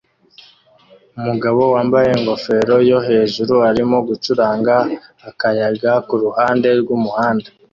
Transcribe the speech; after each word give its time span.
Umugabo 1.19 1.61
wambaye 1.73 2.09
ingofero 2.17 2.75
yo 2.89 2.97
hejuru 3.07 3.53
arimo 3.69 3.97
gucuranga 4.07 4.75
akayaga 5.29 5.91
kuruhande 6.07 6.67
rwumuhanda 6.81 7.49